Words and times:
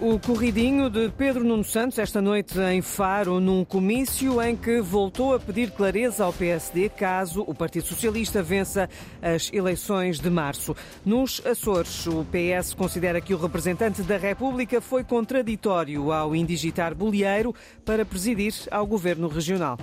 O 0.00 0.16
corridinho 0.16 0.88
de 0.88 1.08
Pedro 1.08 1.42
Nuno 1.42 1.64
Santos 1.64 1.98
esta 1.98 2.22
noite 2.22 2.56
em 2.60 2.80
Faro, 2.80 3.40
num 3.40 3.64
comício 3.64 4.40
em 4.40 4.54
que 4.54 4.80
voltou 4.80 5.34
a 5.34 5.40
pedir 5.40 5.72
clareza 5.72 6.24
ao 6.24 6.32
PSD 6.32 6.88
caso 6.88 7.42
o 7.48 7.52
Partido 7.52 7.84
Socialista 7.84 8.40
vença 8.40 8.88
as 9.20 9.52
eleições 9.52 10.20
de 10.20 10.30
março. 10.30 10.76
Nos 11.04 11.44
Açores, 11.44 12.06
o 12.06 12.24
PS 12.26 12.74
considera 12.74 13.20
que 13.20 13.34
o 13.34 13.38
representante 13.38 14.02
da 14.02 14.16
República 14.16 14.80
foi 14.80 15.02
contraditório 15.02 16.12
ao 16.12 16.32
indigitar 16.32 16.94
Bolieiro 16.94 17.52
para 17.84 18.04
presidir 18.04 18.54
ao 18.70 18.86
governo 18.86 19.26
regional. 19.26 19.76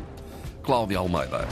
Cláudia 0.64 1.00
Almeida. 1.00 1.46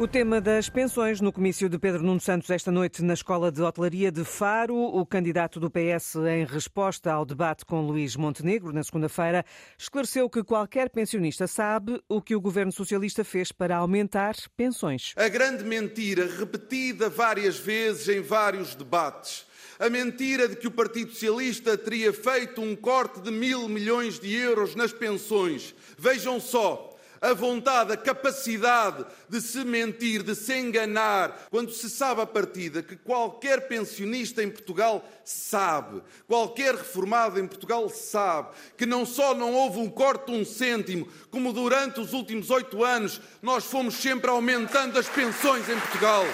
O 0.00 0.06
tema 0.06 0.40
das 0.40 0.68
pensões 0.68 1.20
no 1.20 1.32
comício 1.32 1.68
de 1.68 1.76
Pedro 1.76 2.04
Nuno 2.04 2.20
Santos 2.20 2.48
esta 2.50 2.70
noite 2.70 3.02
na 3.02 3.14
Escola 3.14 3.50
de 3.50 3.60
Hotelaria 3.60 4.12
de 4.12 4.24
Faro. 4.24 4.76
O 4.76 5.04
candidato 5.04 5.58
do 5.58 5.68
PS, 5.68 6.14
em 6.14 6.44
resposta 6.44 7.10
ao 7.10 7.26
debate 7.26 7.64
com 7.64 7.84
Luís 7.84 8.14
Montenegro 8.14 8.72
na 8.72 8.84
segunda-feira, 8.84 9.44
esclareceu 9.76 10.30
que 10.30 10.44
qualquer 10.44 10.88
pensionista 10.88 11.48
sabe 11.48 12.00
o 12.08 12.22
que 12.22 12.36
o 12.36 12.40
governo 12.40 12.70
socialista 12.70 13.24
fez 13.24 13.50
para 13.50 13.76
aumentar 13.76 14.36
pensões. 14.56 15.14
A 15.16 15.28
grande 15.28 15.64
mentira, 15.64 16.28
repetida 16.38 17.10
várias 17.10 17.58
vezes 17.58 18.08
em 18.08 18.20
vários 18.20 18.76
debates, 18.76 19.46
a 19.80 19.90
mentira 19.90 20.46
de 20.46 20.54
que 20.54 20.68
o 20.68 20.72
Partido 20.72 21.10
Socialista 21.10 21.76
teria 21.76 22.12
feito 22.12 22.60
um 22.62 22.76
corte 22.76 23.20
de 23.20 23.32
mil 23.32 23.68
milhões 23.68 24.20
de 24.20 24.32
euros 24.32 24.76
nas 24.76 24.92
pensões. 24.92 25.74
Vejam 25.98 26.38
só, 26.38 26.96
a 27.20 27.32
vontade, 27.34 27.92
a 27.92 27.96
capacidade 27.96 29.04
de 29.28 29.40
se 29.40 29.64
mentir, 29.64 30.22
de 30.22 30.34
se 30.34 30.56
enganar, 30.58 31.46
quando 31.50 31.72
se 31.72 31.90
sabe 31.90 32.20
a 32.20 32.26
partida 32.26 32.82
que 32.82 32.96
qualquer 32.96 33.68
pensionista 33.68 34.42
em 34.42 34.50
Portugal 34.50 35.04
sabe, 35.24 36.02
qualquer 36.26 36.74
reformado 36.74 37.38
em 37.38 37.46
Portugal 37.46 37.88
sabe, 37.88 38.50
que 38.76 38.86
não 38.86 39.04
só 39.04 39.34
não 39.34 39.54
houve 39.54 39.78
um 39.78 39.88
corte 39.88 40.32
um 40.32 40.44
cêntimo, 40.44 41.08
como 41.30 41.52
durante 41.52 42.00
os 42.00 42.12
últimos 42.12 42.50
oito 42.50 42.84
anos 42.84 43.20
nós 43.42 43.64
fomos 43.64 43.94
sempre 43.94 44.30
aumentando 44.30 44.98
as 44.98 45.08
pensões 45.08 45.68
em 45.68 45.78
Portugal. 45.78 46.24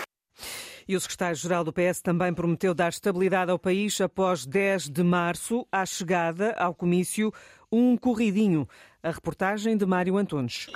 E 0.86 0.94
o 0.94 1.00
secretário-geral 1.00 1.64
do 1.64 1.72
PS 1.72 2.02
também 2.02 2.32
prometeu 2.34 2.74
dar 2.74 2.90
estabilidade 2.90 3.50
ao 3.50 3.58
país 3.58 3.98
após 4.02 4.44
10 4.44 4.90
de 4.90 5.02
março, 5.02 5.66
à 5.72 5.86
chegada 5.86 6.52
ao 6.58 6.74
comício, 6.74 7.32
um 7.74 7.96
corridinho. 7.96 8.68
A 9.02 9.10
reportagem 9.10 9.76
de 9.76 9.84
Mário 9.84 10.16
Antunes. 10.16 10.68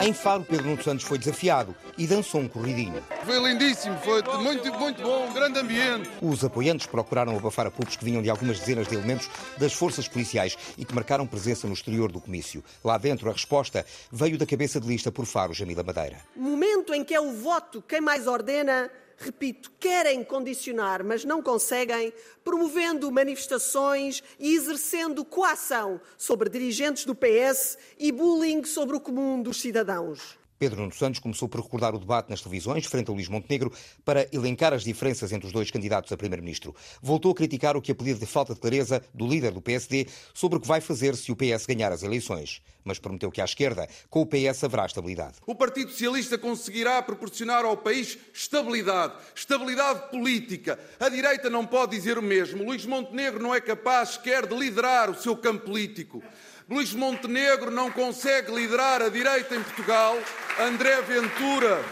Em 0.00 0.12
Faro, 0.12 0.44
Pedro 0.44 0.66
Nuno 0.66 0.82
Santos 0.82 1.06
foi 1.06 1.16
desafiado 1.16 1.74
e 1.96 2.06
dançou 2.06 2.42
um 2.42 2.48
corridinho. 2.48 3.02
Foi 3.24 3.38
lindíssimo, 3.38 3.96
foi 4.00 4.22
muito, 4.42 4.70
muito 4.74 5.02
bom, 5.02 5.26
um 5.26 5.32
grande 5.32 5.58
ambiente. 5.58 6.10
Os 6.20 6.44
apoiantes 6.44 6.86
procuraram 6.86 7.34
abafar 7.34 7.66
a 7.66 7.70
públicos 7.70 7.96
que 7.96 8.04
vinham 8.04 8.20
de 8.20 8.28
algumas 8.28 8.58
dezenas 8.58 8.86
de 8.86 8.94
elementos 8.94 9.30
das 9.56 9.72
forças 9.72 10.06
policiais 10.06 10.58
e 10.76 10.84
que 10.84 10.94
marcaram 10.94 11.26
presença 11.26 11.66
no 11.66 11.72
exterior 11.72 12.12
do 12.12 12.20
comício. 12.20 12.62
Lá 12.84 12.98
dentro, 12.98 13.30
a 13.30 13.32
resposta 13.32 13.86
veio 14.12 14.36
da 14.36 14.44
cabeça 14.44 14.78
de 14.78 14.86
lista 14.86 15.10
por 15.10 15.24
Faro, 15.24 15.54
Jamila 15.54 15.82
Madeira. 15.82 16.18
Momento 16.36 16.92
em 16.92 17.02
que 17.02 17.14
é 17.14 17.20
o 17.20 17.32
voto 17.32 17.80
quem 17.80 18.02
mais 18.02 18.26
ordena 18.26 18.90
repito, 19.24 19.72
querem 19.80 20.22
condicionar, 20.22 21.02
mas 21.02 21.24
não 21.24 21.42
conseguem, 21.42 22.12
promovendo 22.44 23.10
manifestações 23.10 24.22
e 24.38 24.54
exercendo 24.54 25.24
coação 25.24 26.00
sobre 26.18 26.50
dirigentes 26.50 27.04
do 27.04 27.14
PS 27.14 27.78
e 27.98 28.12
bullying 28.12 28.64
sobre 28.64 28.96
o 28.96 29.00
comum 29.00 29.42
dos 29.42 29.60
cidadãos. 29.60 30.43
Pedro 30.58 30.80
Nuno 30.80 30.92
Santos 30.92 31.20
começou 31.20 31.48
por 31.48 31.60
recordar 31.60 31.94
o 31.94 31.98
debate 31.98 32.30
nas 32.30 32.40
televisões, 32.40 32.86
frente 32.86 33.10
a 33.10 33.14
Luís 33.14 33.28
Montenegro, 33.28 33.72
para 34.04 34.28
elencar 34.32 34.72
as 34.72 34.84
diferenças 34.84 35.32
entre 35.32 35.46
os 35.46 35.52
dois 35.52 35.70
candidatos 35.70 36.12
a 36.12 36.16
primeiro-ministro. 36.16 36.74
Voltou 37.02 37.32
a 37.32 37.34
criticar 37.34 37.76
o 37.76 37.82
que 37.82 37.92
apelido 37.92 38.20
de 38.20 38.26
falta 38.26 38.54
de 38.54 38.60
clareza 38.60 39.02
do 39.12 39.26
líder 39.26 39.52
do 39.52 39.60
PSD 39.60 40.06
sobre 40.32 40.58
o 40.58 40.60
que 40.60 40.68
vai 40.68 40.80
fazer 40.80 41.16
se 41.16 41.32
o 41.32 41.36
PS 41.36 41.66
ganhar 41.66 41.92
as 41.92 42.02
eleições. 42.02 42.62
Mas 42.84 42.98
prometeu 42.98 43.30
que 43.30 43.40
à 43.40 43.44
esquerda, 43.44 43.88
com 44.08 44.20
o 44.20 44.26
PS, 44.26 44.64
haverá 44.64 44.86
estabilidade. 44.86 45.36
O 45.46 45.54
Partido 45.54 45.90
Socialista 45.90 46.36
conseguirá 46.36 47.02
proporcionar 47.02 47.64
ao 47.64 47.76
país 47.76 48.18
estabilidade, 48.32 49.14
estabilidade 49.34 50.10
política. 50.10 50.78
A 51.00 51.08
direita 51.08 51.48
não 51.50 51.66
pode 51.66 51.96
dizer 51.96 52.18
o 52.18 52.22
mesmo. 52.22 52.62
Luís 52.62 52.84
Montenegro 52.84 53.42
não 53.42 53.54
é 53.54 53.60
capaz 53.60 54.10
sequer 54.10 54.46
de 54.46 54.54
liderar 54.54 55.10
o 55.10 55.14
seu 55.14 55.36
campo 55.36 55.64
político. 55.64 56.22
Luís 56.68 56.94
Montenegro 56.94 57.70
não 57.70 57.90
consegue 57.90 58.50
liderar 58.50 59.02
a 59.02 59.10
direita 59.10 59.54
em 59.54 59.62
Portugal. 59.62 60.16
André 60.58 61.02
Ventura. 61.02 61.84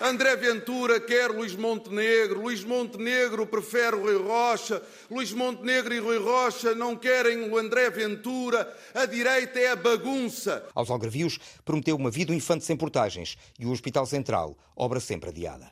André 0.00 0.36
Ventura 0.36 0.98
quer 0.98 1.30
Luís 1.30 1.54
Montenegro, 1.54 2.40
Luís 2.40 2.64
Montenegro 2.64 3.46
prefere 3.46 3.94
Rui 3.94 4.16
Rocha, 4.16 4.82
Luís 5.10 5.32
Montenegro 5.32 5.92
e 5.92 5.98
Rui 5.98 6.16
Rocha 6.16 6.74
não 6.74 6.96
querem 6.96 7.50
o 7.50 7.58
André 7.58 7.90
Ventura, 7.90 8.74
a 8.94 9.04
direita 9.04 9.60
é 9.60 9.70
a 9.70 9.76
bagunça. 9.76 10.66
Aos 10.74 10.90
algarvios 10.90 11.38
prometeu 11.62 11.94
uma 11.96 12.10
vida 12.10 12.34
infante 12.34 12.64
sem 12.64 12.74
portagens 12.74 13.36
e 13.58 13.66
o 13.66 13.70
Hospital 13.70 14.06
Central, 14.06 14.56
obra 14.74 14.98
sempre 14.98 15.28
adiada. 15.28 15.70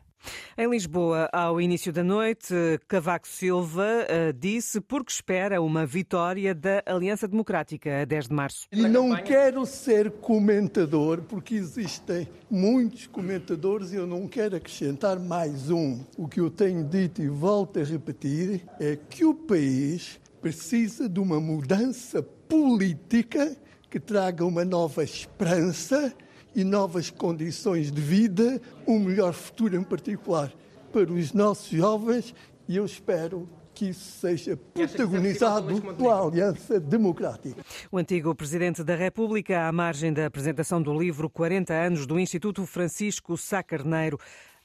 Em 0.57 0.69
Lisboa, 0.69 1.29
ao 1.33 1.61
início 1.61 1.93
da 1.93 2.05
noite, 2.05 2.55
Cavaco 2.87 3.27
Silva 3.27 3.85
uh, 3.85 4.33
disse 4.33 4.81
porque 4.81 5.11
espera 5.11 5.61
uma 5.63 5.87
vitória 5.87 6.55
da 6.55 6.83
Aliança 6.87 7.27
Democrática 7.27 8.03
a 8.03 8.05
10 8.05 8.29
de 8.29 8.35
março. 8.35 8.67
Não 8.73 9.17
quero 9.17 9.65
ser 9.67 10.11
comentador, 10.11 11.23
porque 11.23 11.55
existem 11.55 12.29
muitos 12.51 13.07
comentadores 13.07 13.93
e 13.93 13.97
eu 13.97 14.07
não 14.07 14.29
quero 14.29 14.57
acrescentar 14.57 15.19
mais 15.19 15.71
um. 15.71 16.05
O 16.17 16.29
que 16.29 16.41
eu 16.41 16.51
tenho 16.51 16.85
dito 16.85 17.23
e 17.23 17.29
volto 17.29 17.81
a 17.81 17.85
repetir 17.85 18.65
é 18.79 18.97
que 18.97 19.25
o 19.25 19.35
país 19.35 20.21
precisa 20.41 21.09
de 21.09 21.21
uma 21.21 21.41
mudança 21.41 22.23
política 22.23 23.57
que 23.89 24.01
traga 24.01 24.45
uma 24.45 24.65
nova 24.65 25.05
esperança 25.05 26.15
e 26.55 26.65
novas 26.65 27.11
condições 27.11 27.91
de 27.91 28.01
vida, 28.01 28.61
um 28.87 28.99
melhor 28.99 29.33
futuro 29.33 29.77
em 29.77 29.83
particular 29.83 30.53
para 30.93 31.11
os 31.11 31.33
nossos 31.33 31.71
jovens 31.71 32.35
e 32.69 32.77
eu 32.77 32.85
espero 32.85 33.49
que 33.75 33.87
isso 33.89 34.21
seja 34.21 34.57
protagonizado 34.57 35.81
pela 35.95 36.27
Aliança 36.27 36.79
Democrática. 36.79 37.65
O 37.91 37.99
antigo 37.99 38.35
Presidente 38.35 38.85
da 38.85 38.95
República, 38.95 39.67
à 39.67 39.73
margem 39.73 40.13
da 40.13 40.27
apresentação 40.27 40.81
do 40.81 40.97
livro 40.97 41.31
40 41.31 41.73
anos 41.73 42.07
do 42.07 42.19
Instituto 42.19 42.67
Francisco 42.67 43.37
Sá 43.37 43.63
Carneiro, 43.63 44.19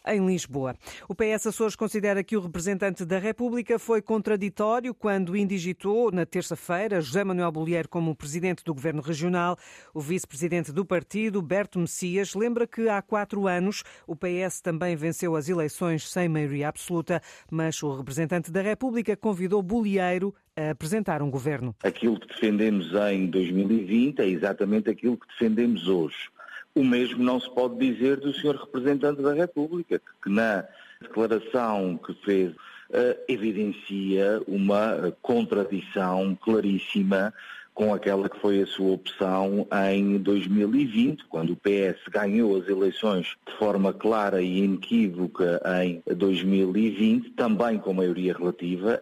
em 0.08 0.26
Lisboa. 0.26 0.76
O 1.08 1.16
PS 1.16 1.48
Açores 1.48 1.76
considera 1.76 2.24
que 2.24 2.38
o 2.38 2.42
representante 2.42 3.06
da 3.06 3.20
República 3.20 3.78
foi 3.80 4.02
contraditório 4.02 4.94
quando 4.94 5.36
indigitou, 5.36 6.12
na 6.12 6.26
terça-feira, 6.26 7.02
José 7.02 7.24
Manuel 7.24 7.52
Bolieiro 7.52 7.90
como 7.90 8.16
presidente 8.16 8.64
do 8.64 8.74
Governo 8.74 9.02
Regional. 9.02 9.58
O 9.94 10.02
vice-presidente 10.02 10.72
do 10.72 10.86
partido, 10.86 11.42
Berto 11.42 11.80
Messias, 11.80 12.34
lembra 12.34 12.68
que 12.68 12.90
há 12.90 13.02
quatro 13.02 13.48
anos 13.48 13.84
o 14.06 14.16
PS 14.16 14.62
também 14.62 14.96
venceu 14.96 15.36
as 15.36 15.50
eleições 15.50 16.10
sem 16.10 16.30
maioria 16.30 16.70
absoluta, 16.70 17.22
mas 17.52 17.82
o 17.84 17.96
representante 17.96 18.52
da 18.52 18.62
República 18.62 19.16
convidou 19.16 19.62
Bolieiro 19.62 20.34
a 20.56 20.72
apresentar 20.72 21.22
um 21.22 21.30
governo. 21.30 21.76
Aquilo 21.84 22.20
que 22.20 22.28
defendemos 22.28 22.92
em 23.12 23.28
2020 23.28 24.20
é 24.20 24.28
exatamente 24.28 24.90
aquilo 24.90 25.18
que 25.18 25.28
defendemos 25.28 25.88
hoje. 25.88 26.30
O 26.78 26.84
mesmo 26.84 27.24
não 27.24 27.40
se 27.40 27.50
pode 27.50 27.76
dizer 27.76 28.18
do 28.18 28.32
Sr. 28.32 28.56
Representante 28.56 29.20
da 29.20 29.34
República, 29.34 30.00
que 30.22 30.30
na 30.30 30.64
declaração 31.02 31.98
que 31.98 32.14
fez 32.24 32.52
uh, 32.52 33.18
evidencia 33.28 34.40
uma 34.48 35.12
contradição 35.20 36.38
claríssima 36.40 37.34
com 37.74 37.96
aquela 37.96 38.30
que 38.30 38.40
foi 38.40 38.62
a 38.62 38.68
sua 38.68 38.92
opção 38.92 39.68
em 39.92 40.20
2020, 40.20 41.26
quando 41.26 41.54
o 41.54 41.56
PS 41.56 42.00
ganhou 42.12 42.56
as 42.56 42.68
eleições 42.68 43.36
de 43.48 43.54
forma 43.58 43.92
clara 43.92 44.40
e 44.40 44.60
inequívoca 44.60 45.60
em 45.84 46.04
2020, 46.16 47.32
também 47.32 47.80
com 47.80 47.92
maioria 47.92 48.38
relativa, 48.38 49.02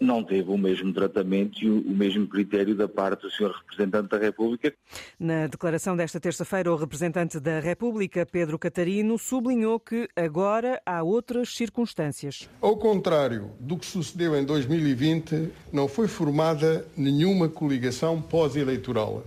não 0.00 0.24
teve 0.24 0.50
o 0.50 0.58
mesmo 0.58 0.92
tratamento 0.92 1.62
e 1.62 1.70
o 1.70 1.90
mesmo 1.90 2.26
critério 2.26 2.74
da 2.74 2.88
parte 2.88 3.22
do 3.22 3.30
Sr. 3.30 3.52
Representante 3.52 4.08
da 4.08 4.18
República. 4.18 4.72
Na 5.18 5.46
declaração 5.46 5.96
desta 5.96 6.18
terça-feira, 6.18 6.72
o 6.72 6.76
representante 6.76 7.38
da 7.38 7.60
República, 7.60 8.26
Pedro 8.26 8.58
Catarino, 8.58 9.18
sublinhou 9.18 9.78
que 9.78 10.08
agora 10.16 10.80
há 10.84 11.02
outras 11.02 11.54
circunstâncias. 11.54 12.48
Ao 12.60 12.76
contrário 12.76 13.50
do 13.60 13.76
que 13.76 13.86
sucedeu 13.86 14.36
em 14.36 14.44
2020, 14.44 15.50
não 15.72 15.88
foi 15.88 16.08
formada 16.08 16.86
nenhuma 16.96 17.48
coligação 17.48 18.20
pós-eleitoral. 18.20 19.24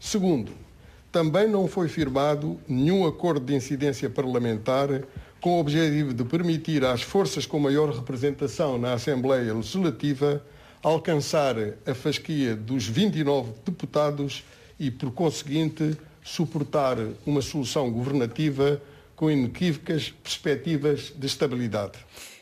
Segundo, 0.00 0.52
também 1.18 1.48
não 1.48 1.66
foi 1.66 1.88
firmado 1.88 2.60
nenhum 2.68 3.04
acordo 3.04 3.44
de 3.44 3.52
incidência 3.52 4.08
parlamentar 4.08 5.02
com 5.40 5.56
o 5.56 5.58
objetivo 5.58 6.14
de 6.14 6.22
permitir 6.22 6.84
às 6.84 7.02
forças 7.02 7.44
com 7.44 7.58
maior 7.58 7.90
representação 7.90 8.78
na 8.78 8.92
Assembleia 8.92 9.52
Legislativa 9.52 10.40
alcançar 10.80 11.56
a 11.84 11.92
fasquia 11.92 12.54
dos 12.54 12.86
29 12.86 13.50
deputados 13.66 14.44
e, 14.78 14.92
por 14.92 15.10
conseguinte, 15.10 15.98
suportar 16.22 16.96
uma 17.26 17.42
solução 17.42 17.90
governativa 17.90 18.80
com 19.16 19.28
inequívocas 19.28 20.14
perspectivas 20.22 21.12
de 21.16 21.26
estabilidade 21.26 21.98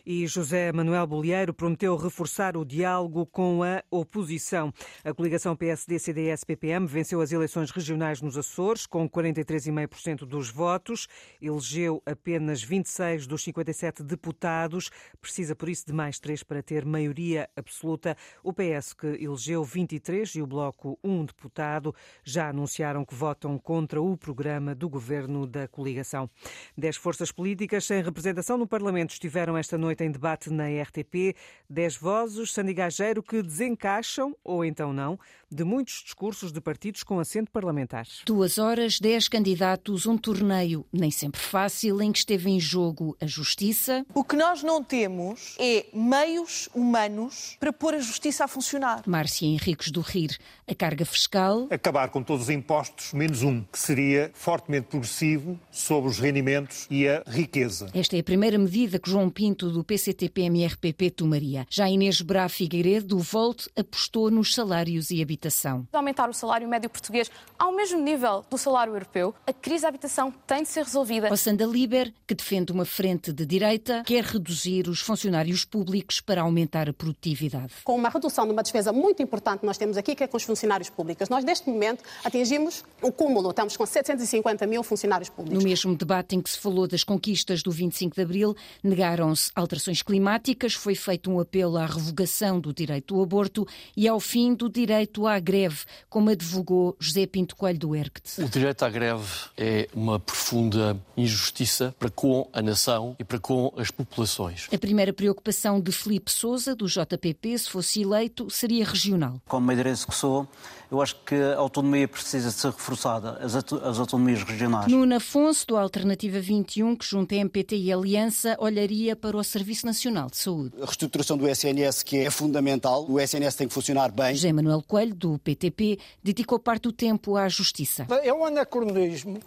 e 0.06 0.25
José 0.29 0.70
Manuel 0.70 1.05
Bolieiro 1.05 1.53
prometeu 1.53 1.97
reforçar 1.97 2.56
o 2.56 2.64
diálogo 2.64 3.26
com 3.26 3.64
a 3.64 3.82
oposição. 3.91 4.73
A 5.05 5.12
coligação 5.12 5.56
PSD-CDS-PPM 5.56 6.87
venceu 6.87 7.20
as 7.20 7.32
eleições 7.32 7.73
regionais 7.73 8.23
nos 8.23 8.38
Açores 8.38 8.87
com 8.87 9.11
43,5% 9.11 10.19
dos 10.19 10.49
votos, 10.49 11.08
elegeu 11.43 12.00
apenas 12.06 12.62
26 12.62 13.26
dos 13.26 13.43
57 13.43 14.05
deputados, 14.05 14.91
precisa 15.20 15.56
por 15.56 15.69
isso 15.69 15.85
de 15.85 15.93
mais 15.93 16.20
três 16.20 16.44
para 16.44 16.62
ter 16.62 16.85
maioria 16.85 17.50
absoluta. 17.56 18.17
O 18.44 18.52
PS 18.52 18.93
que 18.93 19.09
elegeu 19.09 19.64
23 19.64 20.37
e 20.37 20.43
o 20.43 20.47
Bloco 20.47 20.97
um 21.02 21.25
deputado 21.25 21.93
já 22.23 22.50
anunciaram 22.50 23.05
que 23.05 23.14
votam 23.14 23.59
contra 23.59 24.00
o 24.00 24.17
programa 24.17 24.73
do 24.73 24.88
governo 24.88 25.49
da 25.49 25.67
coligação. 25.67 26.31
Dez 26.79 26.94
forças 26.94 27.32
políticas 27.32 27.85
sem 27.85 28.02
representação 28.02 28.56
no 28.56 28.69
Parlamento 28.69 29.11
estiveram 29.11 29.56
esta 29.56 29.76
noite 29.76 29.96
noite 29.97 30.05
em 30.05 30.11
debate 30.11 30.51
na 30.51 30.65
RTP. 30.67 31.35
Dez 31.69 31.97
vozes, 31.97 32.53
sandigageiro, 32.53 33.23
que 33.23 33.43
desencaixam, 33.43 34.37
ou 34.45 34.65
então 34.65 34.93
não, 34.93 35.19
de 35.51 35.65
muitos 35.65 36.03
discursos 36.05 36.53
de 36.53 36.61
partidos 36.61 37.03
com 37.03 37.19
assento 37.19 37.51
parlamentar. 37.51 38.07
Duas 38.25 38.59
horas, 38.59 39.01
dez 39.01 39.29
candidatos, 39.29 40.07
um 40.07 40.17
torneio 40.17 40.87
nem 40.93 41.11
sempre 41.11 41.41
fácil, 41.41 42.01
em 42.01 42.13
que 42.13 42.19
esteve 42.19 42.51
em 42.51 42.61
jogo 42.61 43.17
a 43.21 43.27
justiça. 43.27 44.07
O 44.15 44.23
que 44.23 44.37
nós 44.37 44.63
não 44.63 44.83
temos 44.83 45.57
é 45.59 45.87
meios 45.93 46.69
humanos 46.75 47.57
para 47.59 47.73
pôr 47.73 47.95
a 47.95 48.01
justiça 48.01 48.45
a 48.45 48.49
funcionar. 48.49 49.03
Márcia 49.07 49.47
Henriques 49.47 49.91
do 49.91 50.01
Rir, 50.01 50.37
a 50.69 50.75
carga 50.75 51.05
fiscal. 51.05 51.67
Acabar 51.71 52.09
com 52.11 52.23
todos 52.23 52.45
os 52.45 52.51
impostos, 52.51 53.13
menos 53.13 53.43
um, 53.43 53.63
que 53.63 53.79
seria 53.79 54.31
fortemente 54.35 54.87
progressivo 54.87 55.59
sobre 55.71 56.11
os 56.11 56.19
rendimentos 56.19 56.87
e 56.91 57.09
a 57.09 57.25
riqueza. 57.27 57.91
Esta 57.93 58.17
é 58.17 58.21
a 58.21 58.25
primeira 58.25 58.59
medida 58.59 58.99
que 58.99 59.11
João 59.11 59.31
Pinto 59.31 59.69
do 59.71 59.83
PCTP-MRPP 59.87 61.11
tomaria. 61.11 61.67
Já 61.71 61.88
Inês 61.88 62.21
Brá 62.21 62.49
Figueiredo, 62.49 63.06
do 63.06 63.19
Volt, 63.19 63.67
apostou 63.77 64.31
nos 64.31 64.55
salários 64.55 65.11
e 65.11 65.23
habitação. 65.23 65.87
Aumentar 65.93 66.29
o 66.29 66.33
salário 66.33 66.69
médio 66.69 66.91
português 66.91 67.31
ao 67.59 67.73
mesmo 67.73 68.00
nível 68.00 68.44
do 68.50 68.59
salário 68.59 68.93
europeu, 68.93 69.35
a 69.47 69.53
crise 69.53 69.83
da 69.83 69.88
habitação 69.88 70.33
tem 70.47 70.62
de 70.62 70.69
ser 70.69 70.85
resolvida. 70.85 71.33
Ossanda 71.33 71.65
Liber, 71.65 72.12
que 72.27 72.35
defende 72.35 72.73
uma 72.73 72.85
frente 72.85 73.33
de 73.33 73.47
direita, 73.47 74.03
quer 74.05 74.25
reduzir 74.25 74.88
os 74.88 75.00
funcionários 75.00 75.65
públicos 75.65 76.21
para 76.21 76.43
aumentar 76.43 76.88
a 76.88 76.93
produtividade. 76.93 77.73
Com 77.85 77.97
uma 77.97 78.09
redução 78.09 78.44
de 78.44 78.53
uma 78.53 78.62
despesa 78.62 78.93
muito 78.93 79.23
importante 79.23 79.61
que 79.61 79.67
nós 79.67 79.79
temos 79.79 79.97
aqui, 79.97 80.15
que 80.15 80.25
é 80.25 80.27
com 80.27 80.37
os 80.37 80.43
funcionários 80.43 80.91
públicos. 80.91 81.29
Nós, 81.29 81.44
neste 81.44 81.71
momento, 81.71 82.03
atingimos 82.25 82.85
o 83.00 83.12
cúmulo. 83.12 83.50
Estamos 83.50 83.77
com 83.77 83.87
750 83.87 84.67
mil 84.67 84.83
funcionários 84.83 85.31
públicos. 85.31 85.62
No 85.62 85.67
mesmo 85.67 85.94
debate 85.94 86.37
em 86.37 86.41
que 86.43 86.50
se 86.50 86.59
falou 86.59 86.87
das 86.87 87.05
conquistas 87.05 87.62
do 87.62 87.71
25 87.71 88.17
de 88.17 88.23
Abril, 88.23 88.56
negaram-se 88.83 89.50
alterações 89.55 89.75
alterações 89.76 90.02
climáticas, 90.02 90.75
foi 90.75 90.94
feito 90.94 91.31
um 91.31 91.38
apelo 91.38 91.76
à 91.76 91.84
revogação 91.84 92.58
do 92.58 92.73
direito 92.73 93.14
ao 93.14 93.23
aborto 93.23 93.67
e 93.96 94.08
ao 94.08 94.19
fim 94.19 94.55
do 94.55 94.70
direito 94.70 95.26
à 95.26 95.38
greve, 95.38 95.84
como 96.08 96.31
advogou 96.31 96.96
José 96.99 97.26
Pinto 97.26 97.55
Coelho 97.55 97.78
do 97.78 97.94
ERCT. 97.94 98.43
O 98.43 98.49
direito 98.49 98.84
à 98.84 98.88
greve 98.88 99.26
é 99.56 99.88
uma 99.94 100.19
profunda 100.19 100.99
injustiça 101.17 101.94
para 101.99 102.11
com 102.11 102.49
a 102.52 102.62
nação 102.62 103.14
e 103.19 103.25
para 103.25 103.38
com 103.38 103.73
as 103.76 103.90
populações. 103.90 104.67
A 104.73 104.78
primeira 104.78 105.12
preocupação 105.12 105.81
de 105.81 105.93
Felipe 105.93 106.31
Sousa, 106.31 106.75
do 106.75 106.87
JPP, 106.87 107.58
se 107.58 107.70
fosse 107.70 108.02
eleito, 108.02 108.49
seria 108.50 108.84
regional. 108.84 109.40
Como 109.46 109.67
madeirense 109.67 110.06
que 110.06 110.14
sou, 110.14 110.49
eu 110.91 111.00
acho 111.03 111.17
que 111.25 111.35
a 111.35 111.56
autonomia 111.56 112.06
precisa 112.06 112.49
de 112.49 112.55
ser 112.55 112.69
reforçada, 112.69 113.38
as, 113.43 113.55
as 113.55 113.99
autonomias 113.99 114.43
regionais. 114.43 114.91
Nuno 114.91 115.17
Afonso, 115.17 115.67
do 115.67 115.77
Alternativa 115.77 116.41
21, 116.41 116.97
que 116.97 117.05
junta 117.05 117.35
a 117.35 117.38
MPT 117.38 117.77
e 117.77 117.93
a 117.93 117.97
Aliança, 117.97 118.56
olharia 118.59 119.17
para 119.17 119.37
o 119.37 119.43
Serviço 119.43 119.87
Nacional 119.87 120.29
de 120.29 120.37
Saúde. 120.37 120.75
A 120.81 120.85
reestruturação 120.85 121.37
do 121.37 121.49
SNS, 121.49 122.03
que 122.03 122.19
é 122.19 122.31
fundamental, 122.31 123.05
o 123.09 123.21
SNS 123.21 123.56
tem 123.56 123.69
que 123.69 123.75
funcionar 123.75 124.11
bem. 124.11 124.35
José 124.35 124.53
Manuel 124.53 124.83
Coelho, 124.87 125.15
do 125.15 125.38
PTP, 125.38 125.99
dedicou 126.23 126.59
parte 126.59 126.83
do 126.83 126.93
tempo 126.93 127.37
à 127.37 127.49
justiça. 127.49 128.06
É 128.23 128.33
um 128.33 128.44
anacronismo 128.44 129.41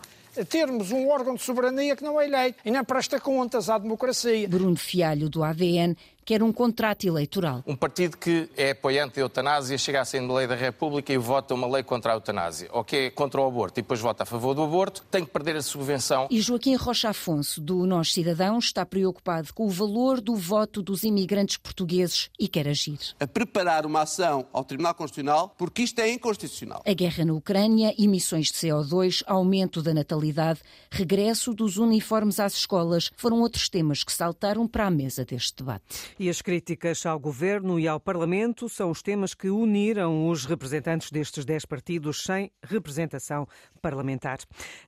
termos 0.45 0.91
um 0.91 1.09
órgão 1.09 1.35
de 1.35 1.41
soberania 1.41 1.95
que 1.95 2.03
não 2.03 2.19
é 2.19 2.25
eleito 2.25 2.59
e 2.63 2.71
não 2.71 2.83
presta 2.83 3.19
contas 3.19 3.69
à 3.69 3.77
democracia. 3.77 4.47
Bruno 4.47 4.77
Fialho, 4.77 5.29
do 5.29 5.43
ADN, 5.43 5.95
quer 6.29 6.43
um 6.43 6.53
contrato 6.53 7.07
eleitoral. 7.07 7.63
Um 7.65 7.75
partido 7.75 8.15
que 8.15 8.47
é 8.55 8.69
apoiante 8.69 9.15
da 9.15 9.21
eutanásia 9.21 9.75
chega 9.79 9.97
à 9.97 10.01
Assembleia 10.03 10.47
da 10.47 10.53
República 10.53 11.11
e 11.11 11.17
vota 11.17 11.55
uma 11.55 11.65
lei 11.65 11.81
contra 11.81 12.11
a 12.11 12.15
eutanásia, 12.15 12.69
ou 12.71 12.83
que 12.83 12.95
é 12.95 13.09
contra 13.09 13.41
o 13.41 13.47
aborto 13.47 13.79
e 13.79 13.81
depois 13.81 13.99
vota 13.99 14.21
a 14.21 14.25
favor 14.27 14.53
do 14.53 14.61
aborto, 14.61 15.03
tem 15.09 15.25
que 15.25 15.31
perder 15.31 15.55
a 15.55 15.61
subvenção. 15.63 16.27
E 16.29 16.39
Joaquim 16.39 16.75
Rocha 16.75 17.09
Afonso, 17.09 17.59
do 17.59 17.83
Nós 17.87 18.13
Cidadãos, 18.13 18.65
está 18.65 18.85
preocupado 18.85 19.51
com 19.55 19.65
o 19.65 19.71
valor 19.71 20.21
do 20.21 20.35
voto 20.35 20.83
dos 20.83 21.01
imigrantes 21.01 21.57
portugueses 21.57 22.29
e 22.39 22.47
quer 22.47 22.67
agir. 22.67 22.99
A 23.19 23.25
preparar 23.25 23.83
uma 23.87 24.03
ação 24.03 24.45
ao 24.53 24.63
Tribunal 24.63 24.93
Constitucional, 24.93 25.55
porque 25.57 25.81
isto 25.81 25.97
é 25.97 26.11
inconstitucional. 26.11 26.83
A 26.85 26.93
guerra 26.93 27.25
na 27.25 27.33
Ucrânia, 27.33 27.95
emissões 27.97 28.51
de 28.51 28.53
CO2, 28.53 29.23
aumento 29.25 29.81
da 29.81 29.95
natalidade, 29.95 30.59
regresso 30.91 31.55
dos 31.55 31.77
uniformes 31.77 32.39
às 32.39 32.53
escolas 32.53 33.09
foram 33.17 33.41
outros 33.41 33.67
temas 33.67 34.03
que 34.03 34.13
saltaram 34.13 34.67
para 34.67 34.85
a 34.85 34.91
mesa 34.91 35.25
deste 35.25 35.55
debate. 35.55 36.18
E 36.21 36.29
as 36.29 36.41
críticas 36.41 37.05
ao 37.05 37.17
governo 37.17 37.79
e 37.79 37.87
ao 37.87 37.97
Parlamento 37.97 38.67
são 38.67 38.91
os 38.91 39.01
temas 39.01 39.33
que 39.33 39.49
uniram 39.49 40.27
os 40.27 40.43
representantes 40.43 41.11
destes 41.11 41.45
dez 41.45 41.63
partidos 41.63 42.23
sem 42.23 42.51
representação 42.61 43.47
parlamentar. 43.81 44.39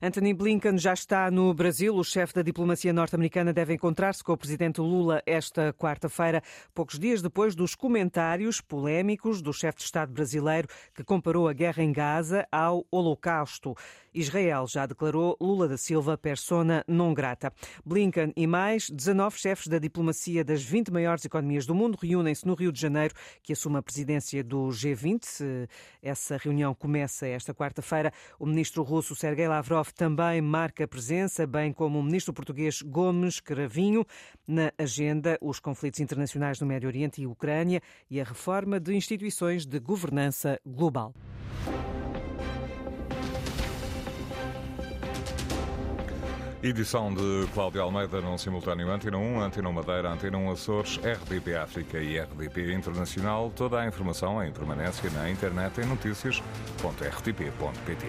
Anthony 0.02 0.34
Blinken 0.34 0.76
já 0.76 0.92
está 0.92 1.30
no 1.30 1.54
Brasil. 1.54 1.96
O 1.96 2.04
chefe 2.04 2.34
da 2.34 2.42
diplomacia 2.42 2.92
norte-americana 2.92 3.50
deve 3.50 3.72
encontrar-se 3.72 4.22
com 4.22 4.34
o 4.34 4.36
presidente 4.36 4.82
Lula 4.82 5.22
esta 5.24 5.72
quarta-feira, 5.72 6.42
poucos 6.74 6.98
dias 6.98 7.22
depois 7.22 7.54
dos 7.54 7.74
comentários 7.74 8.60
polémicos 8.60 9.40
do 9.40 9.54
chefe 9.54 9.78
de 9.78 9.84
Estado 9.84 10.12
brasileiro 10.12 10.68
que 10.94 11.02
comparou 11.02 11.48
a 11.48 11.54
guerra 11.54 11.82
em 11.82 11.94
Gaza 11.94 12.46
ao 12.52 12.86
Holocausto. 12.90 13.74
Israel 14.12 14.66
já 14.68 14.84
declarou 14.84 15.38
Lula 15.40 15.66
da 15.66 15.78
Silva 15.78 16.18
persona 16.18 16.84
non 16.86 17.14
grata. 17.14 17.50
Blinken 17.86 18.34
e 18.36 18.46
mais 18.46 18.90
19 18.90 19.38
chefes 19.38 19.68
da 19.68 19.78
diplomacia 19.78 20.44
das 20.44 20.62
20 20.62 20.92
maiores 20.92 21.21
economias 21.24 21.66
do 21.66 21.74
mundo 21.74 21.98
reúnem-se 22.00 22.46
no 22.46 22.54
Rio 22.54 22.72
de 22.72 22.80
Janeiro, 22.80 23.14
que 23.42 23.52
assume 23.52 23.78
a 23.78 23.82
presidência 23.82 24.42
do 24.42 24.68
G20. 24.68 25.68
Essa 26.02 26.36
reunião 26.36 26.74
começa 26.74 27.26
esta 27.26 27.54
quarta-feira. 27.54 28.12
O 28.38 28.46
ministro 28.46 28.82
russo 28.82 29.14
Sergei 29.14 29.48
Lavrov 29.48 29.88
também 29.94 30.40
marca 30.40 30.86
presença, 30.86 31.46
bem 31.46 31.72
como 31.72 31.98
o 31.98 32.02
ministro 32.02 32.32
português 32.32 32.82
Gomes 32.82 33.40
Cravinho. 33.40 34.04
Na 34.46 34.72
agenda, 34.78 35.38
os 35.40 35.60
conflitos 35.60 36.00
internacionais 36.00 36.60
no 36.60 36.66
Médio 36.66 36.88
Oriente 36.88 37.22
e 37.22 37.26
Ucrânia 37.26 37.80
e 38.10 38.20
a 38.20 38.24
reforma 38.24 38.78
de 38.78 38.94
instituições 38.94 39.66
de 39.66 39.78
governança 39.78 40.60
global. 40.66 41.14
Edição 46.62 47.12
de 47.12 47.48
Cláudia 47.54 47.82
Almeida 47.82 48.20
num 48.20 48.38
simultâneo 48.38 48.88
Antena 48.88 49.18
1, 49.18 49.40
Antena 49.40 49.72
Madeira, 49.72 50.12
Antena 50.12 50.38
1 50.38 50.52
Açores, 50.52 50.96
RDP 50.98 51.56
África 51.56 51.98
e 51.98 52.20
RDP 52.20 52.72
Internacional. 52.72 53.50
Toda 53.50 53.80
a 53.80 53.86
informação 53.86 54.40
em 54.44 54.52
permanência 54.52 55.10
na 55.10 55.28
internet 55.28 55.80
em 55.80 55.86
notícias.rtp.pt. 55.86 58.06